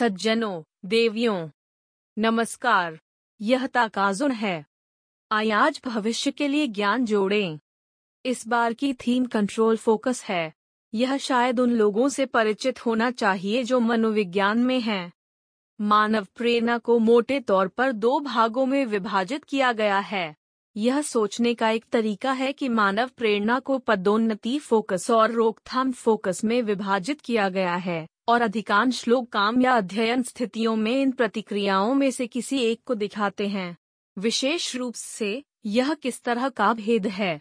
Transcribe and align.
सज्जनों, 0.00 0.62
देवियों, 0.84 1.48
नमस्कार, 2.18 3.00
यह 3.40 3.66
ताकाजुन 3.66 4.30
है। 4.30 4.66
आज 5.32 5.80
भविष्य 5.86 6.30
के 6.30 6.48
लिए 6.48 6.66
ज्ञान 6.66 7.04
जोड़ें। 7.04 7.58
इस 8.24 8.48
बार 8.48 8.72
की 8.72 8.94
थीम 8.94 9.26
कंट्रोल 9.26 9.76
फोकस 9.76 10.24
है। 10.24 10.54
यह 10.94 11.16
शायद 11.16 11.60
उन 11.60 11.70
लोगों 11.70 12.08
से 12.08 12.26
परिचित 12.26 12.86
होना 12.86 13.10
चाहिए 13.10 13.64
जो 13.64 13.80
मनोविज्ञान 13.80 14.58
में 14.58 14.80
हैं। 14.80 15.12
मानव 15.80 16.26
प्रेरणा 16.36 16.78
को 16.78 16.98
मोटे 16.98 17.40
तौर 17.40 17.68
पर 17.68 17.92
दो 17.92 18.20
भागों 18.20 18.66
में 18.66 18.86
विभाजित 18.86 19.44
किया 19.44 19.72
गया 19.72 19.98
है। 19.98 20.36
यह 20.76 21.02
सोचने 21.02 21.54
का 21.54 21.70
एक 21.70 21.84
तरीका 21.84 22.32
है 22.32 22.52
कि 22.52 22.68
मानव 22.68 23.10
प्रेरणा 23.16 23.58
को 23.58 23.78
पदोन्नति 23.78 24.58
फोकस 24.58 25.10
और 25.10 25.30
रोकथाम 25.30 25.92
फोकस 25.92 26.44
में 26.44 26.62
विभाजित 26.62 27.20
किया 27.20 27.48
गया 27.48 27.74
है। 27.74 28.08
और 28.28 28.42
अधिकांश 28.42 29.08
लोग 29.08 29.32
काम 29.32 29.62
या 29.62 29.72
अध्ययन 29.72 30.22
स्थितियों 30.22 30.76
में 30.76 31.02
इन 31.02 31.10
प्रतिक्रियाओं 31.10 31.94
में 31.94 32.10
से 32.10 32.26
किसी 32.26 32.58
एक 32.58 32.82
को 32.86 32.94
दिखाते 32.94 33.48
हैं। 33.48 33.76
विशेष 34.18 34.76
रूप 34.76 34.94
से, 34.94 35.44
यह 35.66 35.94
किस 35.94 36.22
तरह 36.22 36.48
का 36.48 36.72
भेद 36.72 37.06
है? 37.06 37.40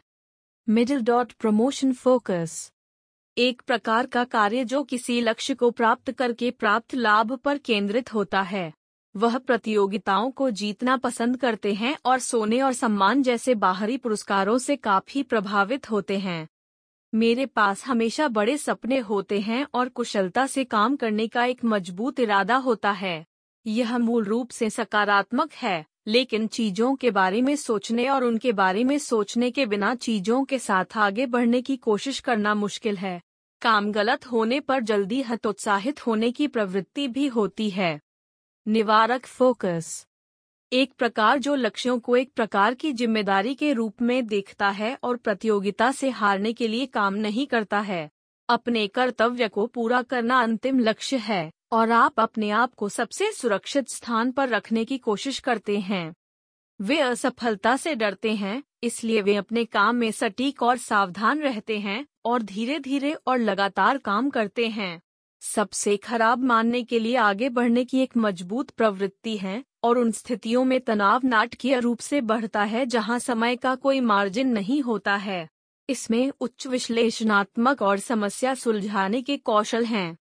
मिडिल 0.69 1.01
डॉट 1.01 1.31
प्रमोशन 1.31 1.93
फोकस 1.93 2.71
एक 3.37 3.61
प्रकार 3.61 4.05
का 4.05 4.23
कार्य 4.23 4.65
जो 4.65 4.83
किसी 4.83 5.21
लक्ष्य 5.21 5.53
को 5.53 5.71
प्राप्त 5.71 6.11
करके 6.11 6.51
प्राप्त 6.51 6.95
लाभ 6.95 7.35
पर 7.35 7.57
केंद्रित 7.57 8.13
होता 8.13 8.41
है। 8.41 8.73
वह 9.15 9.37
प्रतियोगिताओं 9.37 10.31
को 10.31 10.49
जीतना 10.49 10.97
पसंद 10.97 11.37
करते 11.37 11.73
हैं 11.73 11.97
और 12.05 12.19
सोने 12.19 12.61
और 12.61 12.73
सम्मान 12.73 13.23
जैसे 13.23 13.55
बाहरी 13.55 13.97
पुरस्कारों 13.97 14.57
से 14.57 14.75
काफ़ी 14.75 15.23
प्रभावित 15.23 15.91
होते 15.91 16.17
हैं। 16.17 16.47
मेरे 17.13 17.45
पास 17.45 17.85
हमेशा 17.85 18.27
बड़े 18.27 18.57
सपने 18.57 18.97
होते 18.99 19.39
हैं 19.39 19.65
और 19.73 19.89
कुशलता 19.89 20.47
से 20.47 20.63
काम 20.63 20.95
करने 20.95 21.27
का 21.27 21.45
एक 21.45 21.63
मज़बूत 21.65 22.19
इरादा 22.19 22.55
होता 22.55 22.91
है। 22.91 23.25
यह 23.65 23.97
मूल 23.97 24.23
रूप 24.23 24.49
से 24.49 24.69
सकारात्मक 24.69 25.53
है, 25.53 25.85
लेकिन 26.07 26.47
चीज़ों 26.47 26.95
के 26.95 27.11
बारे 27.11 27.41
में 27.41 27.55
सोचने 27.55 28.07
और 28.09 28.23
उनके 28.23 28.51
बारे 28.51 28.83
में 28.83 28.97
सोचने 28.97 29.51
के 29.51 29.65
बिना 29.65 29.95
चीज़ों 29.95 30.43
के 30.43 30.59
साथ 30.59 30.97
आगे 30.97 31.25
बढ़ने 31.25 31.61
की 31.61 31.77
कोशिश 31.77 32.19
करना 32.19 32.53
मुश्किल 32.53 32.97
है। 32.97 33.21
काम 33.61 33.91
गलत 33.91 34.25
होने 34.25 34.59
पर 34.59 34.79
जल्दी 34.79 35.21
हतोत्साहित 35.21 36.07
होने 36.07 36.31
की 36.31 36.47
प्रवृत्ति 36.47 37.07
भी 37.07 37.27
होती 37.27 37.69
है। 37.69 37.99
निवारक 38.67 39.25
फोकस। 39.25 40.07
एक 40.71 40.91
प्रकार 40.93 41.39
जो 41.39 41.53
लक्ष्यों 41.55 41.97
को 41.99 42.15
एक 42.15 42.31
प्रकार 42.35 42.73
की 42.73 42.91
ज़िम्मेदारी 42.93 43.53
के 43.55 43.71
रूप 43.73 44.01
में 44.01 44.25
देखता 44.27 44.69
है 44.69 44.97
और 45.03 45.17
प्रतियोगिता 45.17 45.91
से 45.91 46.09
हारने 46.09 46.51
के 46.53 46.67
लिए 46.67 46.85
काम 46.85 47.13
नहीं 47.13 47.45
करता 47.47 47.79
है। 47.79 48.09
अपने 48.49 48.85
कर्तव्य 48.87 49.47
को 49.47 49.65
पूरा 49.67 50.01
करना 50.01 50.41
अंतिम 50.41 50.79
लक्ष्य 50.79 51.17
है, 51.17 51.51
और 51.71 51.91
आप 51.91 52.19
अपने 52.19 52.49
आप 52.49 52.73
को 52.73 52.89
सबसे 52.89 53.31
सुरक्षित 53.31 53.89
स्थान 53.89 54.31
पर 54.31 54.49
रखने 54.49 54.83
की 54.85 54.97
कोशिश 54.97 55.39
करते 55.39 55.77
हैं। 55.79 56.13
वे 56.79 56.99
असफलता 56.99 57.75
से 57.77 57.95
डरते 57.95 58.33
हैं, 58.33 58.61
इसलिए 58.83 59.21
वे 59.21 59.35
अपने 59.35 59.65
काम 59.65 59.95
में 59.95 60.11
सटीक 60.11 60.61
और 60.63 60.77
सावधान 60.77 61.41
रहते 61.41 61.79
हैं 61.79 62.05
और 62.25 62.43
धीरे 62.43 62.79
धीरे 62.79 63.13
और 63.13 63.39
लगातार 63.39 63.97
काम 63.97 64.29
करते 64.29 64.67
हैं। 64.67 65.01
सबसे 65.41 65.97
खराब 65.97 66.43
मानने 66.43 66.83
के 66.83 66.99
लिए 66.99 67.15
आगे 67.15 67.49
बढ़ने 67.49 67.85
की 67.85 67.99
एक 67.99 68.17
मज़बूत 68.17 68.69
प्रवृत्ति 68.69 69.37
है 69.37 69.63
और 69.83 69.97
उन 69.97 70.11
स्थितियों 70.11 70.63
में 70.63 70.81
तनाव 70.81 71.21
नाटकीय 71.23 71.79
रूप 71.79 71.99
से 71.99 72.21
बढ़ता 72.21 72.63
है 72.63 72.85
जहाँ 72.85 73.19
समय 73.19 73.55
का 73.55 73.75
कोई 73.75 73.99
मार्जिन 73.99 74.49
नहीं 74.49 74.81
होता 74.81 75.15
है। 75.15 75.49
इसमें 75.89 76.31
उच्च 76.39 76.67
विश्लेषणात्मक 76.67 77.81
और 77.81 77.99
समस्या 77.99 78.53
सुलझाने 78.53 79.21
के 79.21 79.37
कौशल 79.37 79.85
हैं। 79.85 80.17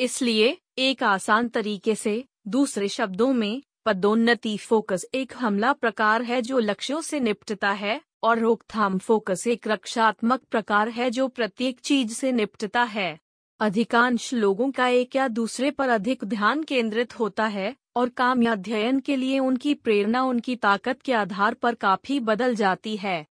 इसलिए, 0.00 0.58
एक 0.78 1.02
आसान 1.02 1.48
तरीके 1.48 1.94
से, 1.94 2.24
दूसरे 2.48 2.88
शब्दों 2.88 3.32
में, 3.32 3.62
पदोन्नति 3.86 4.56
फोकस 4.56 5.06
एक 5.14 5.32
हमला 5.36 5.72
प्रकार 5.72 6.22
है 6.22 6.42
जो 6.42 6.58
लक्ष्यों 6.58 7.00
से 7.00 7.20
निपटता 7.20 7.70
है, 7.70 8.00
और 8.22 8.38
रोकथाम 8.38 8.98
फोकस 8.98 9.46
एक 9.46 9.68
रक्षात्मक 9.68 10.40
प्रकार 10.40 10.88
है 10.88 11.10
जो 11.10 11.28
प्रत्येक 11.28 11.80
चीज़ 11.80 12.14
से 12.14 12.32
निपटता 12.32 12.82
है। 12.82 13.18
अधिकांश 13.60 14.34
लोगों 14.34 14.70
का 14.70 14.88
एक 14.88 15.16
या 15.16 15.28
दूसरे 15.28 15.70
पर 15.70 15.88
अधिक 15.88 16.24
ध्यान 16.24 16.62
केंद्रित 16.62 17.18
होता 17.18 17.46
है 17.46 17.76
और 17.96 18.08
काम 18.08 18.42
या 18.42 18.52
अध्ययन 18.52 19.00
के 19.00 19.16
लिए 19.16 19.38
उनकी 19.38 19.74
प्रेरणा 19.74 20.22
उनकी 20.22 20.56
ताकत 20.56 21.02
के 21.02 21.12
आधार 21.12 21.54
पर 21.54 21.74
काफ़ी 21.74 22.20
बदल 22.20 22.54
जाती 22.54 22.96
है। 22.96 23.26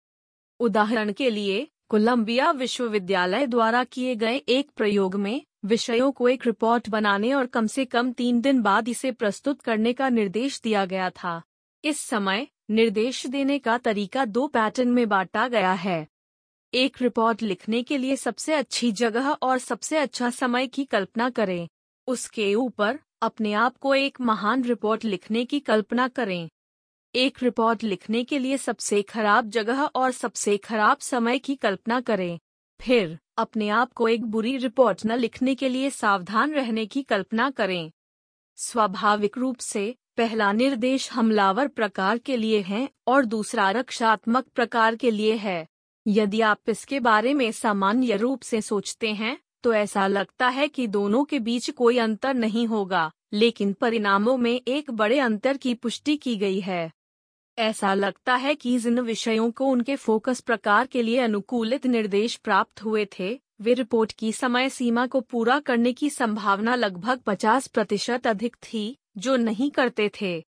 उदाहरण 0.59 1.11
के 1.13 1.29
लिए, 1.29 1.67
कोलंबिया 1.89 2.51
विश्वविद्यालय 2.51 3.47
द्वारा 3.47 3.83
किए 3.83 4.15
गए 4.15 4.37
एक 4.37 4.71
प्रयोग 4.75 5.15
में 5.15 5.41
विषयों 5.65 6.11
को 6.11 6.29
एक 6.29 6.45
रिपोर्ट 6.45 6.89
बनाने 6.89 7.33
और 7.33 7.45
कम 7.45 7.67
से 7.67 7.85
कम 7.85 8.11
तीन 8.11 8.41
दिन 8.41 8.61
बाद 8.61 8.89
इसे 8.89 9.11
प्रस्तुत 9.11 9.61
करने 9.61 9.93
का 9.93 10.09
निर्देश 10.09 10.61
दिया 10.61 10.85
गया 10.85 11.09
था। 11.09 11.41
इस 11.85 11.99
समय, 11.99 12.47
निर्देश 12.71 13.27
देने 13.27 13.59
का 13.59 13.77
तरीका 13.77 14.25
दो 14.25 14.47
पैटर्न 14.47 14.87
में 14.87 15.09
बांटा 15.09 15.47
गया 15.47 15.73
है। 15.73 16.07
एक 16.73 17.01
रिपोर्ट 17.01 17.41
लिखने 17.41 17.83
के 17.83 17.97
लिए 17.97 18.15
सबसे 18.15 18.53
अच्छी 18.53 18.91
जगह 18.91 19.29
और 19.29 19.57
सबसे 19.57 19.97
अच्छा 19.97 20.29
समय 20.29 20.67
की 20.67 20.85
कल्पना 20.85 21.29
करें। 21.29 21.67
उसके 22.07 22.55
ऊपर 22.55 22.99
अपने 23.25 23.53
आप 23.53 23.77
को 23.77 23.95
एक 23.95 24.21
महान 24.21 24.63
रिपोर्ट 24.63 25.05
लिखने 25.05 25.45
की 25.45 25.59
कल्पना 25.59 26.07
करें। 26.07 26.49
एक 27.15 27.43
रिपोर्ट 27.43 27.83
लिखने 27.83 28.23
के 28.23 28.39
लिए 28.39 28.57
सबसे 28.57 29.01
खराब 29.01 29.49
जगह 29.49 29.81
और 29.81 30.11
सबसे 30.11 30.57
खराब 30.57 30.97
समय 30.97 31.39
की 31.39 31.55
कल्पना 31.55 32.01
करें। 32.01 32.39
फिर, 32.81 33.19
अपने 33.37 33.69
आप 33.69 33.93
को 33.93 34.07
एक 34.07 34.25
बुरी 34.25 34.57
रिपोर्ट 34.57 35.05
न 35.05 35.11
लिखने 35.11 35.55
के 35.55 35.69
लिए 35.69 35.89
सावधान 35.89 36.53
रहने 36.53 36.85
की 36.85 37.03
कल्पना 37.03 37.49
करें। 37.49 37.91
स्वाभाविक 38.55 39.37
रूप 39.37 39.57
से, 39.57 39.95
पहला 40.17 40.51
निर्देश 40.51 41.11
हमलावर 41.11 41.67
प्रकार 41.67 42.17
के 42.17 42.37
लिए 42.37 42.61
है 42.61 42.89
और 43.07 43.25
दूसरा 43.25 43.71
रक्षात्मक 43.71 44.47
प्रकार 44.47 44.95
के 44.95 45.11
लिए 45.11 45.33
है। 45.33 45.67
यदि 46.07 46.41
आप 46.41 46.59
इसके 46.67 46.99
बारे 46.99 47.33
में 47.33 47.51
सामान्य 47.51 48.17
रूप 48.17 48.41
से 48.41 48.61
सोचते 48.61 49.13
हैं 49.13 49.37
तो 49.65 49.73
ऐसा 49.73 50.05
लगता 50.07 50.47
है 50.47 50.67
कि 50.67 50.85
दोनों 50.87 51.23
के 51.23 51.39
बीच 51.39 51.69
कोई 51.69 51.97
अंतर 51.97 52.33
नहीं 52.33 52.65
होगा, 52.67 53.11
लेकिन 53.33 53.71
परिणामों 53.73 54.35
में 54.37 54.61
एक 54.67 54.91
बड़े 54.91 55.19
अंतर 55.19 55.57
की 55.57 55.73
पुष्टि 55.73 56.15
की 56.17 56.35
गई 56.35 56.59
है। 56.59 56.91
ऐसा 57.57 57.93
लगता 57.93 58.35
है 58.35 58.53
कि 58.55 58.77
जिन 58.79 58.99
विषयों 58.99 59.49
को 59.51 59.65
उनके 59.65 59.95
फोकस 59.95 60.39
प्रकार 60.41 60.87
के 60.87 61.01
लिए 61.01 61.19
अनुकूलित 61.19 61.85
निर्देश 61.85 62.35
प्राप्त 62.35 62.83
हुए 62.83 63.07
थे, 63.19 63.33
वे 63.61 63.73
रिपोर्ट 63.73 64.11
की 64.11 64.31
समय 64.31 64.69
सीमा 64.69 65.07
को 65.07 65.21
पूरा 65.21 65.59
करने 65.59 65.93
की 65.93 66.09
संभावना 66.09 66.75
लगभग 66.75 67.21
50 67.21 67.67
प्रतिशत 67.67 68.27
अधिक 68.27 68.55
थी, 68.63 68.97
जो 69.17 69.35
नहीं 69.35 69.71
करते 69.71 70.09
थे। 70.21 70.43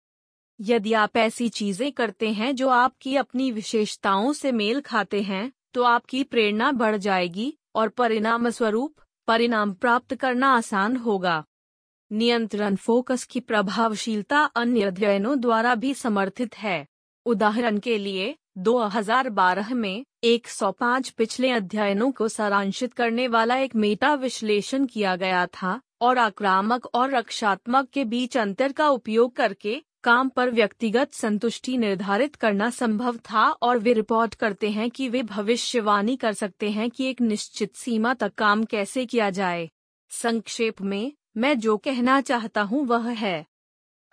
यदि 0.60 0.94
आप 0.94 1.18
ऐसी 1.18 1.50
चीज़ें 1.50 1.92
करते 1.92 2.30
हैं 2.30 2.56
जो 2.56 2.70
आपकी 2.70 3.16
अपनी 3.16 3.52
विशेषताओं 3.52 4.34
से 4.34 4.52
मेल 4.52 4.82
खाते 4.82 5.22
हैं 5.22 5.52
तो 5.74 5.84
आपकी 5.84 6.24
प्रेरणा 6.24 6.72
बढ़ 6.74 6.96
जाएगी, 6.98 7.54
और 7.76 7.90
परिणाम 7.90 8.50
स्वरूप 8.50 8.96
परिणाम 9.28 9.74
प्राप्त 9.74 10.16
करना 10.16 10.48
आसान 10.48 10.96
होगा। 10.96 11.44
नियंत्रण 12.12 12.76
फोकस 12.76 13.24
की 13.24 13.40
प्रभावशीलता 13.40 14.40
अन्य 14.56 14.82
अध्ययनों 14.82 15.40
द्वारा 15.40 15.76
भी 15.76 15.94
समर्थित 15.94 16.56
है। 16.56 16.86
उदाहरण 17.26 17.80
के 17.80 17.98
लिए 17.98 18.36
2012 18.58 19.74
में 19.74 20.06
105 20.24 21.10
पिछले 21.10 21.50
अध्ययनों 21.52 22.12
को 22.12 22.28
सारांशित 22.28 22.94
करने 22.94 23.28
वाला 23.28 23.56
एक 23.56 23.76
मेटा 23.76 24.14
विश्लेषण 24.14 24.86
किया 24.86 25.16
गया 25.16 25.46
था, 25.46 25.82
और 26.02 26.18
आक्रामक 26.18 26.86
और 26.86 27.12
रक्षात्मक 27.12 27.90
के 27.90 28.04
बीच 28.04 28.38
अंतर 28.38 28.72
का 28.72 28.90
उपयोग 28.90 29.36
करके 29.36 29.82
काम 30.06 30.30
पर 30.30 30.50
व्यक्तिगत 30.50 31.14
संतुष्टि 31.14 31.78
निर्धारित 31.78 32.36
करना 32.36 32.70
संभव 32.70 33.18
था 33.18 33.50
और 33.50 33.78
वे 33.78 33.94
रिपोर्ट 33.94 34.36
करते 34.36 34.70
हैं 34.70 34.92
कि 34.92 35.10
वे 35.10 35.24
भविष्यवाणी 35.24 36.16
कर 36.16 36.34
सकते 36.34 36.70
हैं 36.70 36.90
कि 36.90 37.06
एक 37.06 37.22
निश्चित 37.22 37.76
सीमा 37.76 38.14
तक 38.14 38.34
काम 38.34 38.64
कैसे 38.64 39.06
किया 39.06 39.30
जाए। 39.30 39.70
संक्षेप 40.10 40.82
में, 40.82 41.14
मैं 41.38 41.60
जो 41.60 41.78
कहना 41.78 42.22
चाहता 42.22 42.62
हूँ 42.62 42.86
वह 42.86 43.10
है, 43.10 43.46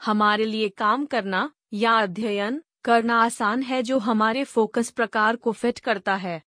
हमारे 0.04 0.44
लिए 0.44 0.68
काम 0.68 1.06
करना 1.06 1.52
या 1.72 1.92
अध्ययन 1.92 2.62
करना 2.84 3.22
आसान 3.22 3.62
है 3.62 3.82
जो 3.82 3.98
हमारे 3.98 4.44
फोकस 4.44 4.90
प्रकार 4.90 5.36
को 5.36 5.52
फिट 5.52 5.78
करता 5.78 6.14
है। 6.14 6.42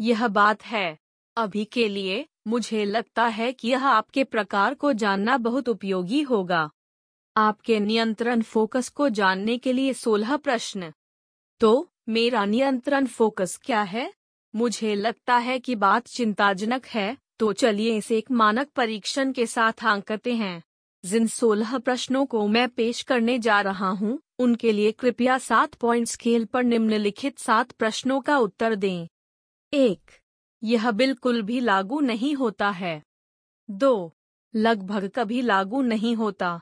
यह 0.00 0.28
बात 0.28 0.64
है। 0.64 0.98
अभी 1.36 1.64
के 1.64 1.88
लिए 1.88 2.26
मुझे 2.46 2.84
लगता 2.84 3.26
है 3.26 3.52
कि 3.52 3.68
यह 3.68 3.86
आपके 3.86 4.24
प्रकार 4.24 4.74
को 4.74 4.92
जानना 4.92 5.36
बहुत 5.36 5.68
उपयोगी 5.68 6.22
होगा। 6.22 6.70
आपके 7.36 7.78
नियंत्रण 7.80 8.42
फोकस 8.42 8.88
को 8.88 9.08
जानने 9.08 9.56
के 9.58 9.72
लिए 9.72 9.92
सोलह 9.92 10.36
प्रश्न। 10.36 10.92
तो 11.60 11.90
मेरा 12.08 12.44
नियंत्रण 12.44 13.06
फोकस 13.06 13.56
क्या 13.56 13.82
है? 13.82 14.12
मुझे 14.54 14.94
लगता 14.94 15.36
है 15.36 15.58
कि 15.58 15.74
बात 15.74 16.06
चिंताजनक 16.06 16.86
है 16.86 17.16
तो 17.38 17.52
चलिए 17.52 17.96
इसे 17.96 18.18
एक 18.18 18.30
मानक 18.30 18.68
परीक्षण 18.68 19.32
के 19.32 19.46
साथ 19.46 19.84
आंकते 19.84 20.34
हैं। 20.34 20.62
जिन 21.04 21.26
सोलह 21.26 21.76
प्रश्नों 21.78 22.24
को 22.26 22.46
मैं 22.46 22.68
पेश 22.68 23.02
करने 23.02 23.38
जा 23.38 23.60
रहा 23.60 23.88
हूँ, 23.90 24.18
उनके 24.38 24.72
लिए 24.72 24.92
कृपया 24.92 25.38
सात 25.38 25.74
पॉइंट 25.74 26.06
स्केल 26.06 26.44
पर 26.44 26.62
निम्नलिखित 26.62 27.38
सात 27.38 27.72
प्रश्नों 27.72 28.20
का 28.20 28.36
उत्तर 28.38 28.74
दें। 28.74 29.06
एक 29.72 30.10
यह 30.62 30.90
बिल्कुल 30.90 31.42
भी 31.42 31.60
लागू 31.60 32.00
नहीं 32.00 32.34
होता 32.34 32.70
है। 32.70 33.02
दो 33.68 34.12
लगभग 34.54 35.10
कभी 35.14 35.40
लागू 35.42 35.82
नहीं 35.82 36.14
होता। 36.16 36.60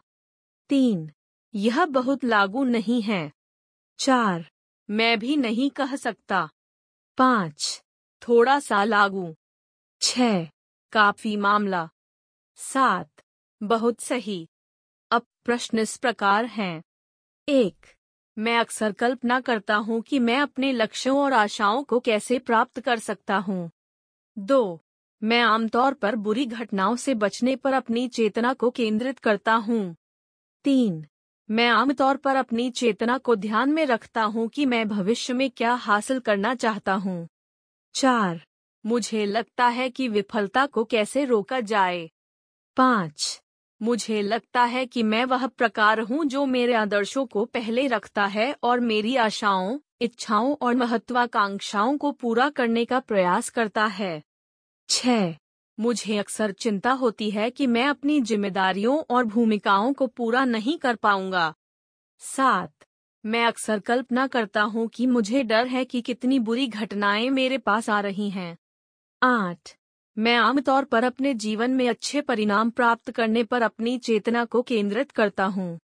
तीन। 0.70 1.10
यह 1.54 1.84
बहुत 1.84 2.24
लागू 2.24 2.64
नहीं 2.64 3.02
है। 3.02 3.32
चार। 3.98 4.50
मैं 4.90 5.18
भी 5.18 5.36
नहीं 5.36 5.70
कह 5.70 5.96
सकता। 5.96 6.48
पाँच। 7.18 7.82
थोड़ा 8.28 8.60
सा 8.60 8.84
लागू। 8.84 9.34
छ। 10.00 10.18
काफ़ी 10.92 11.36
मामला। 11.36 11.88
सात। 12.56 13.10
बहुत 13.62 14.00
सही। 14.00 14.48
अब 15.10 15.22
प्रश्न 15.44 15.78
इस 15.78 15.96
प्रकार 15.96 16.44
हैं। 16.44 16.82
एक। 17.48 17.86
मैं 18.38 18.58
अक्सर 18.58 18.92
कल्पना 18.92 19.40
करता 19.40 19.74
हूँ 19.74 20.00
कि 20.02 20.18
मैं 20.18 20.40
अपने 20.40 20.72
लक्ष्यों 20.72 21.18
और 21.18 21.32
आशाओं 21.32 21.82
को 21.82 22.00
कैसे 22.00 22.38
प्राप्त 22.38 22.80
कर 22.80 22.98
सकता 22.98 23.36
हूँ। 23.36 23.70
दो। 24.38 24.80
मैं 25.22 25.40
आमतौर 25.40 25.94
पर 25.94 26.16
बुरी 26.16 26.46
घटनाओं 26.46 26.96
से 26.96 27.14
बचने 27.14 27.56
पर 27.56 27.72
अपनी 27.72 28.08
चेतना 28.08 28.52
को 28.52 28.70
केंद्रित 28.70 29.18
करता 29.18 29.54
हूँ। 29.54 29.96
तीन। 30.64 31.06
मैं 31.50 31.68
आमतौर 31.68 32.16
पर 32.16 32.36
अपनी 32.36 32.70
चेतना 32.70 33.18
को 33.18 33.36
ध्यान 33.36 33.70
में 33.70 33.86
रखता 33.86 34.22
हूँ 34.22 34.48
कि 34.48 34.66
मैं 34.66 34.88
भविष्य 34.88 35.32
में 35.32 35.50
क्या 35.50 35.72
हासिल 35.72 36.20
करना 36.20 36.54
चाहता 36.54 36.94
हूँ। 36.94 37.28
चार। 37.94 38.40
मुझे 38.86 39.24
लगता 39.26 39.66
है 39.66 39.90
कि 39.90 40.08
विफलता 40.08 40.66
को 40.66 40.84
कैसे 40.84 41.24
रोका 41.24 41.60
जाए। 41.60 42.10
पाँच। 42.76 43.42
मुझे 43.82 44.22
लगता 44.22 44.64
है 44.64 44.86
कि 44.86 45.02
मैं 45.02 45.24
वह 45.24 45.46
प्रकार 45.46 46.00
हूँ 46.00 46.24
जो 46.24 46.46
मेरे 46.46 46.74
आदर्शों 46.74 47.26
को 47.26 47.44
पहले 47.44 47.86
रखता 47.86 48.26
है 48.26 48.56
और 48.62 48.80
मेरी 48.80 49.16
आशाओं, 49.16 49.78
इच्छाओं 50.00 50.56
और 50.62 50.74
महत्वाकांक्षाओं 50.74 51.98
को 51.98 52.12
पूरा 52.12 52.50
करने 52.50 52.84
का 52.84 53.00
प्रयास 53.00 53.48
करता 53.48 53.86
है। 53.86 54.22
छः। 54.88 55.34
मुझे 55.80 56.18
अक्सर 56.18 56.52
चिंता 56.52 56.92
होती 56.92 57.30
है 57.30 57.50
कि 57.50 57.66
मैं 57.66 57.86
अपनी 57.86 58.20
जिम्मेदारियों 58.20 59.02
और 59.10 59.24
भूमिकाओं 59.24 59.92
को 59.92 60.06
पूरा 60.06 60.44
नहीं 60.44 60.78
कर 60.78 60.94
पाऊँगा। 60.94 61.54
सात, 62.18 62.72
मैं 63.26 63.44
अक्सर 63.44 63.80
कल्पना 63.80 64.26
करता 64.26 64.62
हूँ 64.62 64.88
कि 64.88 65.06
मुझे 65.06 65.42
डर 65.42 65.66
है 65.66 65.84
कि 65.84 66.00
कितनी 66.00 66.38
बुरी 66.38 66.66
घटनाएँ 66.66 67.30
मेरे 67.30 67.58
पास 67.58 67.90
आ 67.90 68.00
रही 68.00 68.30
हैं। 68.30 68.58
आठ, 69.22 69.76
मैं 70.18 70.36
आमतौर 70.36 70.84
पर 70.84 71.04
अपने 71.04 71.34
जीवन 71.34 71.70
में 71.70 71.88
अच्छे 71.88 72.20
परिणाम 72.20 72.70
प्राप्त 72.70 73.10
करने 73.10 73.44
पर 73.44 73.62
अपनी 73.62 73.98
चेतना 73.98 74.44
को 74.44 74.62
केंद्रित 74.62 75.10
करता 75.10 75.44
हूँ। 75.44 75.78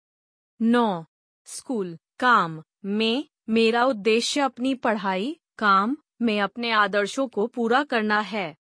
नौ, 0.62 1.06
स्कूल, 1.46 1.98
काम, 2.20 2.64
में, 2.86 3.26
मेरा 3.50 3.86
उद्देश्य 3.86 4.42
अपनी 4.42 4.76
पढ़ाई, 4.76 5.40
काम, 5.58 5.98
में 6.22 6.42
अपने 6.42 6.72
आदर्शों 6.72 7.28
को 7.28 7.48
पूरा 7.48 7.84
करना 7.84 8.20
है। 8.20 8.56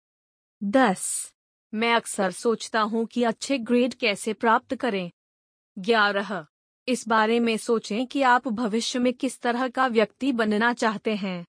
दस। 0.65 1.33
मैं 1.73 1.93
अक्सर 1.93 2.31
सोचता 2.31 2.81
हूँ 2.81 3.05
कि 3.05 3.23
अच्छे 3.23 3.57
ग्रेड 3.57 3.93
कैसे 3.93 4.33
प्राप्त 4.33 4.75
करें। 4.75 5.11
ग्यारह। 5.79 6.45
इस 6.87 7.07
बारे 7.07 7.39
में 7.39 7.57
सोचें 7.57 8.07
कि 8.07 8.21
आप 8.21 8.47
भविष्य 8.47 8.99
में 8.99 9.13
किस 9.13 9.41
तरह 9.41 9.67
का 9.67 9.87
व्यक्ति 9.87 10.31
बनना 10.31 10.73
चाहते 10.73 11.15
हैं। 11.15 11.45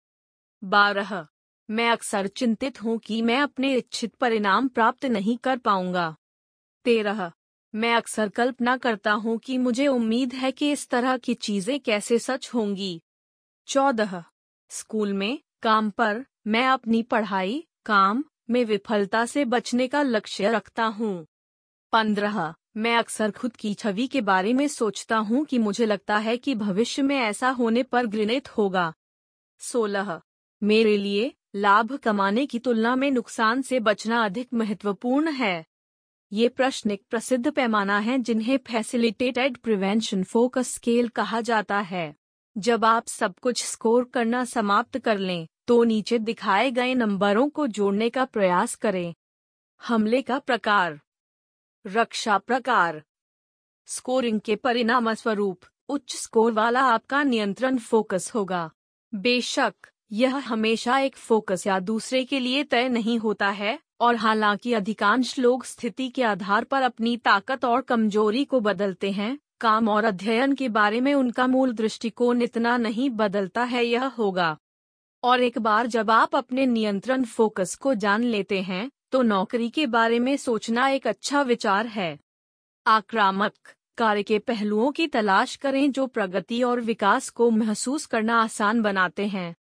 बारह। 0.64 1.26
मैं 1.70 1.90
अक्सर 1.90 2.26
चिंतित 2.26 2.82
हूँ 2.82 2.98
कि 2.98 3.22
मैं 3.22 3.40
अपने 3.40 3.74
इच्छित 3.74 4.14
परिणाम 4.14 4.68
प्राप्त 4.68 5.04
नहीं 5.04 5.36
कर 5.36 5.58
पाऊँगा। 5.58 6.16
तेरह। 6.84 7.32
मैं 7.74 7.94
अक्सर 7.94 8.28
कल्पना 8.28 8.76
करता 8.76 9.12
हूँ 9.12 9.38
कि 9.38 9.58
मुझे 9.58 9.86
उम्मीद 9.86 10.34
है 10.34 10.52
कि 10.52 10.72
इस 10.72 10.88
तरह 10.88 11.16
की 11.16 11.34
चीज़ें 11.34 11.80
कैसे 11.80 12.18
सच 12.18 12.50
होंगी। 12.54 13.02
चौदह। 13.66 14.24
स्कूल 14.70 15.12
में, 15.12 15.38
काम 15.62 15.90
पर, 15.90 16.24
मैं 16.46 16.66
अपनी 16.66 17.02
पढ़ाई, 17.02 17.66
काम 17.86 18.24
में 18.50 18.64
विफलता 18.64 19.26
से 19.26 19.44
बचने 19.44 19.88
का 19.88 20.02
लक्ष्य 20.02 20.50
रखता 20.50 20.84
हूँ। 20.84 21.26
पंद्रह, 21.92 22.54
मैं 22.76 22.96
अक्सर 22.96 23.30
खुद 23.30 23.56
की 23.56 23.74
छवि 23.74 24.06
के 24.06 24.20
बारे 24.20 24.52
में 24.52 24.68
सोचता 24.68 25.16
हूँ 25.16 25.44
कि 25.44 25.58
मुझे 25.58 25.86
लगता 25.86 26.16
है 26.16 26.36
कि 26.36 26.54
भविष्य 26.54 27.02
में 27.02 27.16
ऐसा 27.16 27.50
होने 27.50 27.82
पर 27.82 28.06
घृणित 28.06 28.48
होगा। 28.48 28.92
सोलह, 29.58 30.20
मेरे 30.62 30.96
लिए 30.96 31.32
लाभ 31.54 31.96
कमाने 31.96 32.46
की 32.46 32.58
तुलना 32.58 32.96
में 32.96 33.10
नुकसान 33.10 33.62
से 33.62 33.80
बचना 33.80 34.24
अधिक 34.24 34.54
महत्वपूर्ण 34.54 35.30
है। 35.30 35.64
ये 36.32 36.48
प्रश्न 36.48 36.90
एक 36.90 37.02
प्रसिद्ध 37.10 37.50
पैमाना 37.50 37.98
है 37.98 38.18
जिन्हें 38.18 38.58
फैसिलिटेटेड 38.58 39.56
प्रिवेंशन 39.56 40.22
फोकस 40.22 40.74
स्केल 40.74 41.08
कहा 41.08 41.40
जाता 41.40 41.80
है। 41.80 42.14
जब 42.58 42.84
आप 42.84 43.06
सब 43.06 43.34
कुछ 43.38 43.64
स्कोर 43.64 44.04
करना 44.04 44.44
समाप्त 44.44 44.98
कर 44.98 45.18
लें 45.18 45.48
तो 45.66 45.84
नीचे 45.84 46.18
दिखाए 46.18 46.70
गए 46.70 46.94
नंबरों 46.94 47.48
को 47.48 47.66
जोड़ने 47.66 48.10
का 48.10 48.24
प्रयास 48.24 48.74
करें। 48.74 49.14
हमले 49.86 50.22
का 50.22 50.38
प्रकार। 50.38 51.00
रक्षा 51.86 52.38
प्रकार। 52.38 53.02
स्कोरिंग 53.86 54.40
के 54.40 54.56
परिणाम 54.56 55.14
स्वरूप 55.14 55.60
उच्च 55.88 56.16
स्कोर 56.16 56.52
वाला 56.52 56.80
आपका 56.80 57.22
नियंत्रण 57.22 57.78
फोकस 57.78 58.32
होगा। 58.34 58.70
बेशक, 59.14 59.74
यह 60.12 60.36
हमेशा 60.36 60.98
एक 60.98 61.16
फोकस 61.16 61.66
या 61.66 61.80
दूसरे 61.80 62.24
के 62.24 62.40
लिए 62.40 62.64
तय 62.64 62.88
नहीं 62.88 63.18
होता 63.18 63.48
है, 63.48 63.78
और 64.00 64.16
हालाँकि 64.16 64.72
अधिकांश 64.72 65.38
लोग 65.38 65.64
स्थिति 65.64 66.08
के 66.08 66.22
आधार 66.22 66.64
पर 66.64 66.82
अपनी 66.82 67.16
ताकत 67.16 67.64
और 67.64 67.80
कमज़ोरी 67.80 68.44
को 68.44 68.60
बदलते 68.60 69.10
हैं, 69.10 69.38
काम 69.60 69.88
और 69.88 70.04
अध्ययन 70.04 70.54
के 70.54 70.68
बारे 70.68 71.00
में 71.00 71.14
उनका 71.14 71.46
मूल 71.46 71.72
दृष्टिकोण 71.72 72.42
इतना 72.42 72.76
नहीं 72.76 73.10
बदलता 73.10 73.64
है, 73.64 73.86
यह 73.86 74.04
होगा। 74.04 74.58
और 75.26 75.40
एक 75.40 75.58
बार 75.58 75.86
जब 75.86 76.10
आप 76.10 76.36
अपने 76.36 76.66
नियंत्रण 76.66 77.24
फोकस 77.24 77.74
को 77.74 77.94
जान 77.94 78.24
लेते 78.24 78.60
हैं 78.62 78.90
तो 79.10 79.22
नौकरी 79.22 79.68
के 79.70 79.86
बारे 79.86 80.18
में 80.18 80.36
सोचना 80.36 80.88
एक 80.88 81.06
अच्छा 81.06 81.42
विचार 81.42 81.86
है। 81.86 82.18
आक्रामक 82.86 83.52
कार्य 83.98 84.22
के 84.22 84.38
पहलुओं 84.38 84.90
की 84.92 85.06
तलाश 85.06 85.56
करें 85.56 85.92
जो 85.92 86.06
प्रगति 86.06 86.62
और 86.62 86.80
विकास 86.80 87.28
को 87.28 87.50
महसूस 87.50 88.06
करना 88.06 88.40
आसान 88.40 88.82
बनाते 88.82 89.26
हैं। 89.26 89.54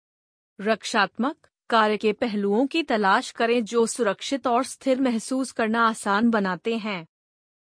रक्षात्मक 0.60 1.36
कार्य 1.70 1.96
के 1.96 2.12
पहलुओं 2.12 2.66
की 2.66 2.82
तलाश 2.82 3.30
करें 3.30 3.64
जो 3.64 3.86
सुरक्षित 3.86 4.46
और 4.46 4.64
स्थिर 4.64 5.00
महसूस 5.00 5.52
करना 5.52 5.86
आसान 5.88 6.30
बनाते 6.30 6.76
हैं। 6.76 7.06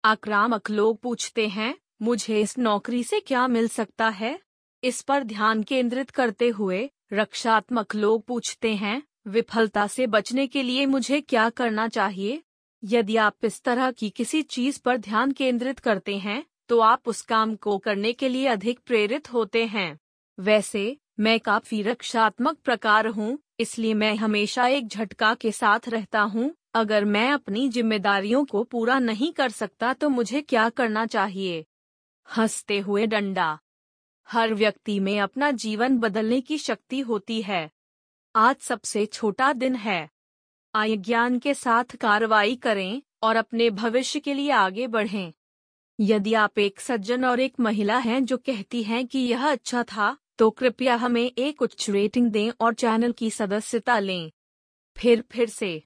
आक्रामक 0.05 0.71
लोग 0.71 1.01
पूछते 1.01 1.49
हैं, 1.49 1.75
मुझे 2.03 2.41
इस 2.41 2.59
नौकरी 2.59 3.03
से 3.05 3.21
क्या 3.21 3.47
मिल 3.49 3.69
सकता 3.69 4.09
है? 4.09 4.39
इस 4.83 5.03
पर 5.03 5.25
ध्यान 5.25 5.63
केंद्रित 5.63 6.11
करते 6.11 6.49
हुए 6.49 6.91
रक्षात्मक 7.13 7.95
लोग 7.95 8.25
पूछते 8.25 8.75
हैं, 8.75 9.03
विफलता 9.27 9.87
से 9.87 10.07
बचने 10.07 10.47
के 10.47 10.63
लिए 10.63 10.87
मुझे 10.87 11.21
क्या 11.21 11.49
करना 11.51 11.87
चाहिए? 11.89 12.43
यदि 12.83 13.17
आप 13.17 13.45
इस 13.45 13.63
तरह 13.63 13.91
की 13.91 14.11
किसी 14.11 14.43
चीज़ 14.43 14.81
पर 14.85 14.97
ध्यान 14.97 15.33
केंद्रित 15.33 15.79
करते 15.79 16.17
हैं 16.17 16.45
तो 16.69 16.79
आप 16.81 17.09
उस 17.09 17.21
काम 17.23 17.55
को 17.57 17.77
करने 17.79 18.13
के 18.13 18.29
लिए 18.29 18.47
अधिक 18.47 18.79
प्रेरित 18.87 19.33
होते 19.33 19.65
हैं। 19.67 19.99
वैसे, 20.39 20.97
मैं 21.21 21.39
काफ़ी 21.41 21.83
रक्षात्मक 21.83 22.59
प्रकार 22.59 23.07
हूँ, 23.07 23.39
इसलिए 23.61 23.95
मैं 23.95 24.15
हमेशा 24.15 24.67
एक 24.67 24.89
झटका 24.89 25.35
के 25.35 25.53
साथ 25.53 25.89
रहता 25.89 26.21
हूँ। 26.21 26.55
अगर 26.75 27.05
मैं 27.05 27.31
अपनी 27.33 27.69
जिम्मेदारियों 27.69 28.45
को 28.45 28.63
पूरा 28.65 28.99
नहीं 28.99 29.33
कर 29.33 29.51
सकता 29.51 29.93
तो 29.93 30.09
मुझे 30.09 30.41
क्या 30.41 30.69
करना 30.69 31.07
चाहिए? 31.07 31.65
हँसते 32.29 32.79
हुए 32.81 33.07
डंडा। 33.07 33.59
हर 34.31 34.55
व्यक्ति 34.55 35.01
में 35.01 35.21
अपना 35.21 35.51
जीवन 35.51 35.99
बदलने 35.99 36.41
की 36.41 36.59
शक्ति 36.59 37.01
होती 37.01 37.43
है। 37.43 37.71
आज 38.37 38.57
सबसे 38.57 39.07
छोटा 39.07 39.53
दिन 39.53 39.75
है। 39.75 40.11
आय 40.75 40.97
ज्ञान 40.97 41.39
के 41.39 41.55
साथ 41.55 41.85
कार्रवाई 41.85 42.57
करें 42.57 43.03
और 43.23 43.37
अपने 43.37 43.71
भविष्य 43.71 44.21
के 44.21 44.35
लिए 44.35 44.51
आगे 44.51 44.87
बढ़ें। 44.87 45.33
यदि 46.01 46.35
आप 46.35 46.59
एक 46.59 46.81
सज्जन 46.81 47.25
और 47.25 47.41
एक 47.41 47.61
महिला 47.61 47.99
हैं 47.99 48.25
जो 48.25 48.37
कहती 48.37 48.83
हैं 48.83 49.07
कि 49.07 49.19
यह 49.19 49.51
अच्छा 49.51 49.83
था 49.83 50.17
तो 50.39 50.51
कृपया 50.51 50.95
हमें 50.95 51.33
एक 51.39 51.63
उच्च 51.63 51.91
रेटिंग 51.91 52.31
दें 52.31 52.51
और 52.61 52.75
चैनल 52.75 53.13
की 53.13 53.31
सदस्यता 53.31 53.99
लें। 53.99 54.33
फिर 54.97 55.25
फिर 55.31 55.49
से। 55.49 55.83